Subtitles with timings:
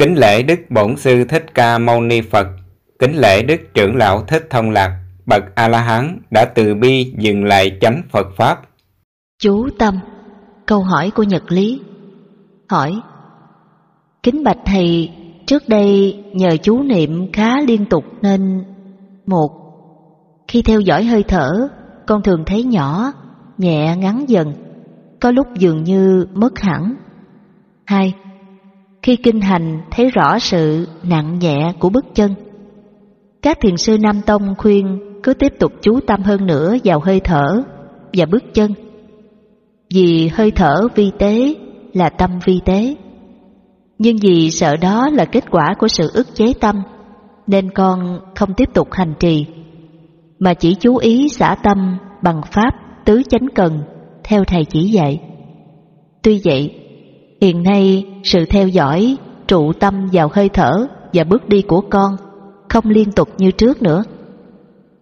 [0.00, 2.46] Kính lễ Đức Bổn Sư Thích Ca Mâu Ni Phật,
[2.98, 7.78] kính lễ Đức Trưởng Lão Thích Thông Lạc, bậc A-la-hán đã từ bi dừng lại
[7.80, 8.60] chánh Phật Pháp.
[9.42, 9.94] Chú Tâm
[10.66, 11.80] Câu hỏi của Nhật Lý
[12.68, 13.00] Hỏi
[14.22, 15.10] Kính bạch thầy,
[15.46, 18.64] trước đây nhờ chú niệm khá liên tục nên
[19.26, 19.50] Một
[20.48, 21.68] Khi theo dõi hơi thở,
[22.06, 23.12] con thường thấy nhỏ,
[23.58, 24.52] nhẹ ngắn dần,
[25.20, 26.94] có lúc dường như mất hẳn.
[27.86, 28.14] Hai
[29.10, 32.34] khi kinh hành thấy rõ sự nặng nhẹ của bước chân.
[33.42, 37.20] Các thiền sư Nam Tông khuyên cứ tiếp tục chú tâm hơn nữa vào hơi
[37.20, 37.62] thở
[38.12, 38.74] và bước chân.
[39.94, 41.54] Vì hơi thở vi tế
[41.92, 42.96] là tâm vi tế.
[43.98, 46.82] Nhưng vì sợ đó là kết quả của sự ức chế tâm,
[47.46, 49.46] nên con không tiếp tục hành trì,
[50.38, 52.70] mà chỉ chú ý xả tâm bằng pháp
[53.04, 53.82] tứ chánh cần
[54.24, 55.20] theo thầy chỉ dạy.
[56.22, 56.79] Tuy vậy,
[57.40, 62.16] hiện nay sự theo dõi, trụ tâm vào hơi thở và bước đi của con
[62.68, 64.04] không liên tục như trước nữa.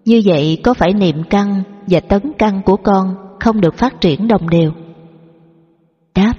[0.04, 4.28] Như vậy có phải niệm căn và tấn căn của con không được phát triển
[4.28, 4.70] đồng đều?
[6.14, 6.34] Đáp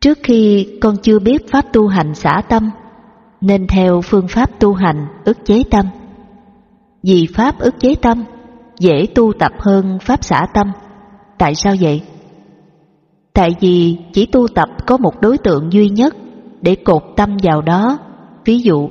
[0.00, 2.70] Trước khi con chưa biết pháp tu hành xả tâm
[3.40, 5.86] Nên theo phương pháp tu hành ức chế tâm
[7.02, 8.24] Vì pháp ức chế tâm
[8.78, 10.72] dễ tu tập hơn pháp xả tâm
[11.38, 12.02] Tại sao vậy?
[13.32, 16.16] Tại vì chỉ tu tập có một đối tượng duy nhất
[16.60, 17.98] để cột tâm vào đó
[18.44, 18.88] Ví dụ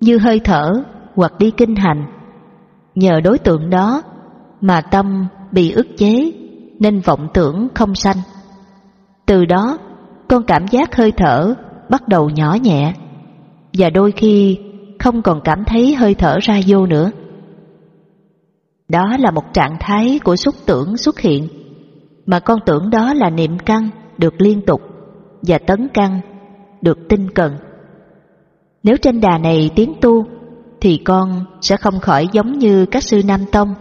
[0.00, 0.72] như hơi thở
[1.14, 2.06] hoặc đi kinh hành
[2.94, 4.02] Nhờ đối tượng đó
[4.60, 6.32] mà tâm bị ức chế
[6.78, 8.16] nên vọng tưởng không sanh.
[9.26, 9.78] Từ đó,
[10.28, 11.54] con cảm giác hơi thở
[11.88, 12.94] bắt đầu nhỏ nhẹ
[13.72, 14.58] và đôi khi
[14.98, 17.10] không còn cảm thấy hơi thở ra vô nữa.
[18.88, 21.48] Đó là một trạng thái của xúc tưởng xuất hiện
[22.28, 24.80] mà con tưởng đó là niệm căn được liên tục
[25.42, 26.20] và tấn căn
[26.80, 27.52] được tinh cần.
[28.82, 30.24] Nếu trên đà này tiến tu
[30.80, 33.74] thì con sẽ không khỏi giống như các sư Nam Tông,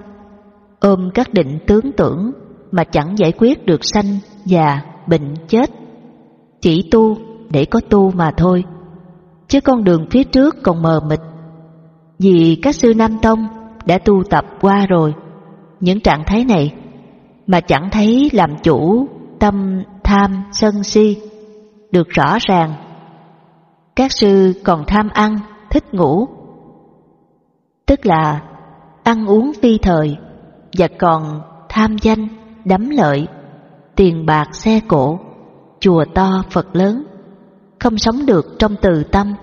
[0.79, 2.31] ôm các định tướng tưởng
[2.71, 4.05] mà chẳng giải quyết được sanh,
[4.45, 5.69] già, bệnh, chết.
[6.61, 7.17] Chỉ tu
[7.49, 8.63] để có tu mà thôi,
[9.47, 11.19] chứ con đường phía trước còn mờ mịt.
[12.19, 13.47] Vì các sư Nam Tông
[13.85, 15.13] đã tu tập qua rồi,
[15.79, 16.73] những trạng thái này
[17.47, 19.07] mà chẳng thấy làm chủ
[19.39, 21.17] tâm tham sân si
[21.91, 22.73] được rõ ràng.
[23.95, 25.37] Các sư còn tham ăn,
[25.69, 26.27] thích ngủ
[27.87, 28.41] tức là
[29.03, 30.17] ăn uống phi thời
[30.77, 32.27] và còn tham danh,
[32.65, 33.27] đắm lợi,
[33.95, 35.19] tiền bạc xe cổ,
[35.79, 37.03] chùa to Phật lớn,
[37.79, 39.33] không sống được trong từ tâm,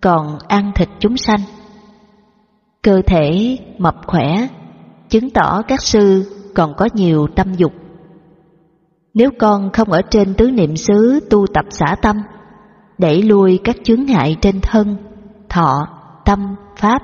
[0.00, 1.40] còn ăn thịt chúng sanh.
[2.82, 4.48] Cơ thể mập khỏe,
[5.08, 7.72] chứng tỏ các sư còn có nhiều tâm dục.
[9.14, 12.16] Nếu con không ở trên tứ niệm xứ tu tập xả tâm,
[12.98, 14.96] đẩy lui các chướng ngại trên thân,
[15.48, 15.88] thọ,
[16.24, 17.02] tâm, pháp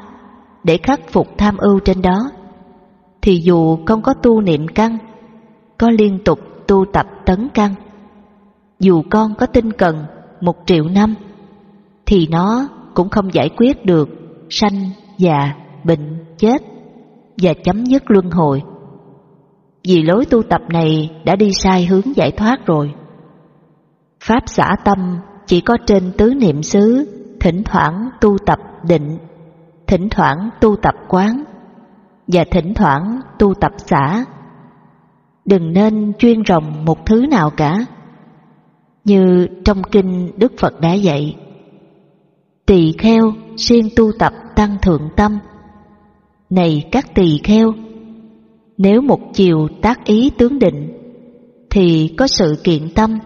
[0.64, 2.30] để khắc phục tham ưu trên đó,
[3.22, 4.98] thì dù con có tu niệm căn,
[5.78, 7.74] có liên tục tu tập tấn căn,
[8.80, 10.04] dù con có tinh cần
[10.40, 11.14] một triệu năm,
[12.06, 14.08] thì nó cũng không giải quyết được
[14.50, 15.54] sanh, già,
[15.84, 16.62] bệnh, chết
[17.42, 18.62] và chấm dứt luân hồi.
[19.88, 22.94] Vì lối tu tập này đã đi sai hướng giải thoát rồi.
[24.24, 27.08] Pháp xả tâm chỉ có trên tứ niệm xứ,
[27.40, 28.58] thỉnh thoảng tu tập
[28.88, 29.18] định
[29.86, 31.44] thỉnh thoảng tu tập quán
[32.26, 34.24] và thỉnh thoảng tu tập xả.
[35.44, 37.78] Đừng nên chuyên rồng một thứ nào cả.
[39.04, 41.36] Như trong kinh Đức Phật đã dạy,
[42.66, 45.38] tỳ kheo siêng tu tập tăng thượng tâm.
[46.50, 47.72] Này các tỳ kheo,
[48.78, 50.92] nếu một chiều tác ý tướng định,
[51.70, 53.18] thì có sự kiện tâm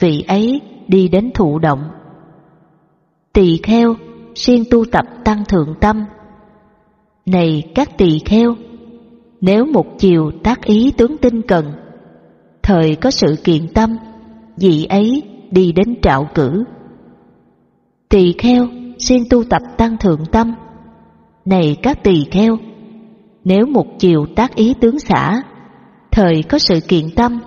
[0.00, 1.82] vị ấy đi đến thụ động.
[3.32, 3.94] Tỳ kheo
[4.34, 6.04] siêng tu tập tăng thượng tâm.
[7.26, 8.54] Này các tỳ kheo,
[9.40, 11.72] nếu một chiều tác ý tướng tinh cần,
[12.62, 13.96] thời có sự kiện tâm,
[14.56, 16.64] vị ấy đi đến trạo cử.
[18.08, 18.66] Tỳ kheo
[18.98, 20.54] xin tu tập tăng thượng tâm.
[21.44, 22.58] Này các tỳ kheo,
[23.44, 25.42] nếu một chiều tác ý tướng xả,
[26.10, 27.40] thời có sự kiện tâm,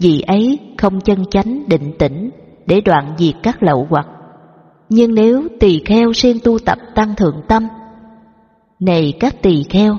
[0.00, 2.30] vị ấy không chân chánh định tĩnh
[2.66, 4.06] để đoạn diệt các lậu hoặc.
[4.88, 7.68] Nhưng nếu tỳ kheo siêng tu tập tăng thượng tâm,
[8.80, 9.96] này các tỳ kheo,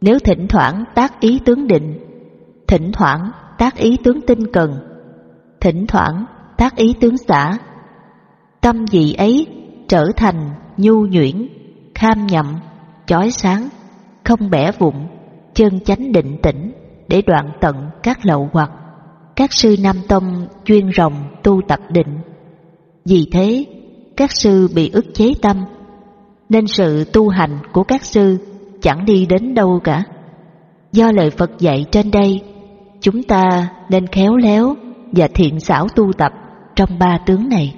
[0.00, 1.98] nếu thỉnh thoảng tác ý tướng định,
[2.66, 4.74] thỉnh thoảng tác ý tướng tinh cần,
[5.60, 6.24] thỉnh thoảng
[6.56, 7.52] tác ý tướng xả,
[8.60, 9.46] tâm vị ấy
[9.88, 11.48] trở thành nhu nhuyễn,
[11.94, 12.56] kham nhậm,
[13.06, 13.68] chói sáng,
[14.24, 14.94] không bẻ vụn,
[15.54, 16.72] chân chánh định tĩnh
[17.08, 18.70] để đoạn tận các lậu hoặc.
[19.36, 22.18] Các sư Nam Tông chuyên rồng tu tập định
[23.04, 23.64] Vì thế,
[24.16, 25.64] các sư bị ức chế tâm,
[26.48, 28.38] nên sự tu hành của các sư
[28.82, 30.02] chẳng đi đến đâu cả.
[30.92, 32.40] Do lời Phật dạy trên đây,
[33.00, 34.74] chúng ta nên khéo léo
[35.12, 36.32] và thiện xảo tu tập
[36.76, 37.74] trong ba tướng này.